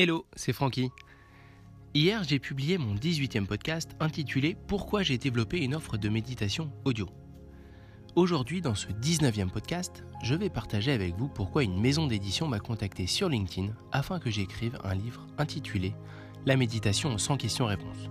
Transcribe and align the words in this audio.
Hello, 0.00 0.26
c'est 0.36 0.52
Francky. 0.52 0.92
Hier, 1.92 2.22
j'ai 2.22 2.38
publié 2.38 2.78
mon 2.78 2.94
18e 2.94 3.46
podcast 3.46 3.96
intitulé 3.98 4.56
Pourquoi 4.68 5.02
j'ai 5.02 5.18
développé 5.18 5.58
une 5.58 5.74
offre 5.74 5.96
de 5.96 6.08
méditation 6.08 6.70
audio? 6.84 7.08
Aujourd'hui, 8.14 8.60
dans 8.60 8.76
ce 8.76 8.86
19e 8.86 9.50
podcast, 9.50 10.04
je 10.22 10.36
vais 10.36 10.50
partager 10.50 10.92
avec 10.92 11.16
vous 11.16 11.26
pourquoi 11.26 11.64
une 11.64 11.80
maison 11.80 12.06
d'édition 12.06 12.46
m'a 12.46 12.60
contacté 12.60 13.08
sur 13.08 13.28
LinkedIn 13.28 13.72
afin 13.90 14.20
que 14.20 14.30
j'écrive 14.30 14.78
un 14.84 14.94
livre 14.94 15.26
intitulé 15.36 15.94
La 16.46 16.56
méditation 16.56 17.18
sans 17.18 17.36
questions-réponses. 17.36 18.08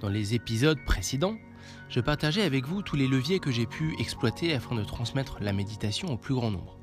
Dans 0.00 0.08
les 0.08 0.34
épisodes 0.34 0.84
précédents, 0.84 1.36
je 1.88 2.00
partageais 2.00 2.42
avec 2.42 2.66
vous 2.66 2.82
tous 2.82 2.96
les 2.96 3.06
leviers 3.06 3.38
que 3.38 3.52
j'ai 3.52 3.66
pu 3.66 3.94
exploiter 4.00 4.52
afin 4.52 4.74
de 4.74 4.82
transmettre 4.82 5.38
la 5.40 5.52
méditation 5.52 6.08
au 6.08 6.16
plus 6.16 6.34
grand 6.34 6.50
nombre. 6.50 6.76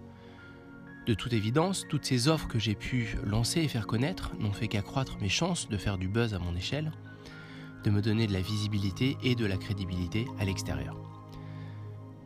De 1.11 1.15
toute 1.15 1.33
évidence, 1.33 1.85
toutes 1.89 2.05
ces 2.05 2.29
offres 2.29 2.47
que 2.47 2.57
j'ai 2.57 2.73
pu 2.73 3.17
lancer 3.25 3.59
et 3.59 3.67
faire 3.67 3.85
connaître 3.85 4.31
n'ont 4.39 4.53
fait 4.53 4.69
qu'accroître 4.69 5.17
mes 5.19 5.27
chances 5.27 5.67
de 5.67 5.75
faire 5.75 5.97
du 5.97 6.07
buzz 6.07 6.33
à 6.33 6.39
mon 6.39 6.55
échelle, 6.55 6.93
de 7.83 7.89
me 7.89 8.01
donner 8.01 8.27
de 8.27 8.31
la 8.31 8.39
visibilité 8.39 9.17
et 9.21 9.35
de 9.35 9.45
la 9.45 9.57
crédibilité 9.57 10.25
à 10.39 10.45
l'extérieur. 10.45 10.95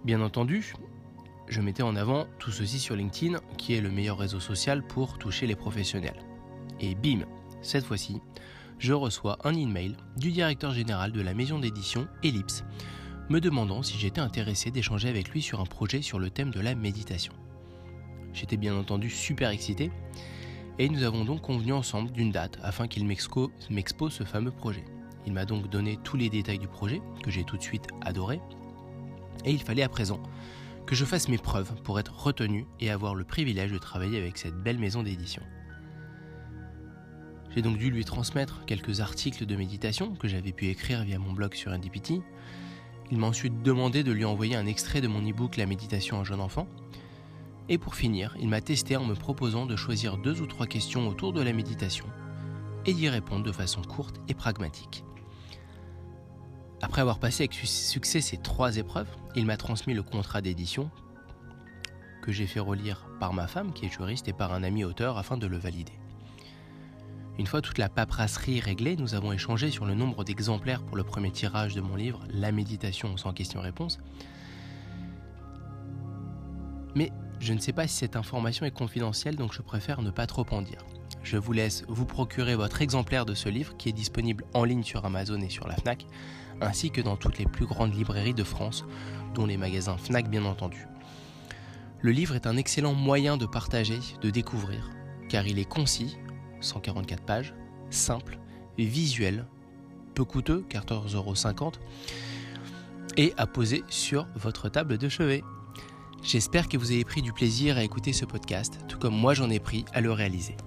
Bien 0.03 0.21
entendu, 0.21 0.75
je 1.47 1.61
mettais 1.61 1.81
en 1.81 1.95
avant 1.95 2.27
tout 2.37 2.51
ceci 2.51 2.77
sur 2.77 2.95
LinkedIn, 2.95 3.39
qui 3.57 3.73
est 3.73 3.81
le 3.81 3.89
meilleur 3.89 4.19
réseau 4.19 4.39
social 4.39 4.85
pour 4.85 5.17
toucher 5.17 5.47
les 5.47 5.55
professionnels. 5.55 6.23
Et 6.79 6.93
bim, 6.93 7.25
cette 7.63 7.85
fois-ci, 7.85 8.21
je 8.77 8.93
reçois 8.93 9.39
un 9.45 9.55
email 9.55 9.97
du 10.15 10.31
directeur 10.31 10.75
général 10.75 11.11
de 11.11 11.21
la 11.21 11.33
maison 11.33 11.57
d'édition 11.57 12.07
Ellipse, 12.21 12.63
me 13.29 13.39
demandant 13.39 13.81
si 13.81 13.97
j'étais 13.97 14.21
intéressé 14.21 14.69
d'échanger 14.69 15.09
avec 15.09 15.29
lui 15.29 15.41
sur 15.41 15.59
un 15.59 15.65
projet 15.65 16.03
sur 16.03 16.19
le 16.19 16.29
thème 16.29 16.51
de 16.51 16.59
la 16.59 16.75
méditation. 16.75 17.33
J'étais 18.35 18.57
bien 18.57 18.75
entendu 18.75 19.09
super 19.09 19.49
excité, 19.49 19.91
et 20.77 20.89
nous 20.89 21.03
avons 21.03 21.23
donc 21.23 21.41
convenu 21.41 21.71
ensemble 21.71 22.11
d'une 22.11 22.31
date 22.31 22.59
afin 22.61 22.87
qu'il 22.87 23.05
m'expose 23.05 24.13
ce 24.13 24.23
fameux 24.25 24.51
projet. 24.51 24.83
Il 25.25 25.31
m'a 25.31 25.45
donc 25.45 25.69
donné 25.69 25.97
tous 26.03 26.17
les 26.17 26.29
détails 26.29 26.59
du 26.59 26.67
projet, 26.67 27.01
que 27.23 27.31
j'ai 27.31 27.45
tout 27.45 27.55
de 27.55 27.63
suite 27.63 27.87
adoré, 28.01 28.41
et 29.45 29.51
il 29.51 29.61
fallait 29.61 29.83
à 29.83 29.89
présent 29.89 30.21
que 30.85 30.95
je 30.95 31.05
fasse 31.05 31.29
mes 31.29 31.37
preuves 31.37 31.73
pour 31.83 31.97
être 31.97 32.13
retenu 32.13 32.65
et 32.81 32.91
avoir 32.91 33.15
le 33.15 33.23
privilège 33.23 33.71
de 33.71 33.77
travailler 33.77 34.19
avec 34.19 34.37
cette 34.37 34.55
belle 34.55 34.77
maison 34.77 35.01
d'édition. 35.01 35.41
J'ai 37.55 37.61
donc 37.61 37.77
dû 37.77 37.89
lui 37.89 38.03
transmettre 38.03 38.65
quelques 38.65 38.99
articles 38.99 39.45
de 39.45 39.55
méditation 39.55 40.13
que 40.13 40.27
j'avais 40.27 40.51
pu 40.51 40.67
écrire 40.67 41.03
via 41.03 41.17
mon 41.17 41.31
blog 41.31 41.53
sur 41.53 41.71
NDPT. 41.71 42.21
Il 43.11 43.17
m'a 43.17 43.27
ensuite 43.27 43.61
demandé 43.61 44.03
de 44.03 44.11
lui 44.11 44.25
envoyer 44.25 44.57
un 44.57 44.65
extrait 44.65 44.99
de 44.99 45.07
mon 45.07 45.21
e-book 45.21 45.55
La 45.55 45.65
méditation 45.65 46.17
en 46.17 46.25
jeune 46.25 46.41
enfant, 46.41 46.67
et 47.67 47.77
pour 47.77 47.95
finir, 47.95 48.35
il 48.39 48.47
m'a 48.47 48.61
testé 48.61 48.95
en 48.95 49.05
me 49.05 49.15
proposant 49.15 49.65
de 49.65 49.75
choisir 49.75 50.17
deux 50.17 50.41
ou 50.41 50.45
trois 50.45 50.67
questions 50.67 51.07
autour 51.07 51.33
de 51.33 51.41
la 51.41 51.53
méditation 51.53 52.05
et 52.85 52.93
d'y 52.93 53.09
répondre 53.09 53.43
de 53.43 53.51
façon 53.51 53.81
courte 53.81 54.21
et 54.27 54.33
pragmatique. 54.33 55.03
Après 56.81 57.01
avoir 57.01 57.19
passé 57.19 57.43
avec 57.43 57.53
succès 57.53 58.21
ces 58.21 58.37
trois 58.37 58.77
épreuves, 58.77 59.09
il 59.35 59.45
m'a 59.45 59.57
transmis 59.57 59.93
le 59.93 60.03
contrat 60.03 60.41
d'édition 60.41 60.91
que 62.21 62.31
j'ai 62.31 62.47
fait 62.47 62.59
relire 62.59 63.07
par 63.19 63.33
ma 63.33 63.47
femme 63.47 63.73
qui 63.73 63.85
est 63.85 63.89
juriste 63.89 64.27
et 64.27 64.33
par 64.33 64.53
un 64.53 64.63
ami 64.63 64.83
auteur 64.83 65.17
afin 65.17 65.37
de 65.37 65.47
le 65.47 65.57
valider. 65.57 65.93
Une 67.37 67.47
fois 67.47 67.61
toute 67.61 67.77
la 67.77 67.89
paperasserie 67.89 68.61
réglée, 68.61 68.95
nous 68.95 69.13
avons 69.13 69.33
échangé 69.33 69.69
sur 69.69 69.85
le 69.85 69.93
nombre 69.93 70.23
d'exemplaires 70.23 70.83
pour 70.83 70.95
le 70.95 71.03
premier 71.03 71.31
tirage 71.31 71.75
de 71.75 71.81
mon 71.81 71.95
livre 71.95 72.23
La 72.29 72.51
méditation 72.51 73.17
sans 73.17 73.33
question-réponse. 73.33 73.99
Mais 76.95 77.11
je 77.39 77.53
ne 77.53 77.59
sais 77.59 77.73
pas 77.73 77.87
si 77.87 77.95
cette 77.95 78.15
information 78.15 78.65
est 78.65 78.71
confidentielle, 78.71 79.35
donc 79.35 79.53
je 79.53 79.61
préfère 79.61 80.01
ne 80.01 80.11
pas 80.11 80.27
trop 80.27 80.45
en 80.51 80.61
dire. 80.61 80.85
Je 81.23 81.37
vous 81.37 81.53
laisse 81.53 81.83
vous 81.87 82.05
procurer 82.05 82.55
votre 82.55 82.81
exemplaire 82.81 83.25
de 83.25 83.33
ce 83.33 83.49
livre 83.49 83.75
qui 83.77 83.89
est 83.89 83.93
disponible 83.93 84.45
en 84.53 84.63
ligne 84.63 84.83
sur 84.83 85.05
Amazon 85.05 85.41
et 85.41 85.49
sur 85.49 85.67
la 85.67 85.75
FNAC, 85.75 86.05
ainsi 86.61 86.91
que 86.91 87.01
dans 87.01 87.17
toutes 87.17 87.37
les 87.37 87.45
plus 87.45 87.65
grandes 87.65 87.95
librairies 87.95 88.33
de 88.33 88.43
France, 88.43 88.85
dont 89.33 89.45
les 89.45 89.57
magasins 89.57 89.97
FNAC 89.97 90.29
bien 90.29 90.45
entendu. 90.45 90.87
Le 92.01 92.11
livre 92.11 92.35
est 92.35 92.47
un 92.47 92.57
excellent 92.57 92.93
moyen 92.93 93.37
de 93.37 93.45
partager, 93.45 93.99
de 94.21 94.29
découvrir, 94.29 94.91
car 95.29 95.47
il 95.47 95.57
est 95.57 95.69
concis, 95.69 96.17
144 96.61 97.23
pages, 97.23 97.55
simple, 97.89 98.37
visuel, 98.77 99.45
peu 100.13 100.23
coûteux, 100.23 100.65
14,50€, 100.69 101.73
et 103.17 103.33
à 103.37 103.47
poser 103.47 103.83
sur 103.89 104.27
votre 104.35 104.69
table 104.69 104.97
de 104.97 105.09
chevet. 105.09 105.43
J'espère 106.25 106.67
que 106.67 106.75
vous 106.75 106.91
avez 106.91 107.03
pris 107.03 107.21
du 107.21 107.31
plaisir 107.31 107.77
à 107.77 107.83
écouter 107.83 108.11
ce 108.11 108.25
podcast, 108.25 108.79
tout 108.87 108.97
comme 108.97 109.15
moi 109.15 109.35
j'en 109.35 109.51
ai 109.51 109.59
pris 109.59 109.85
à 109.93 110.01
le 110.01 110.11
réaliser. 110.11 110.57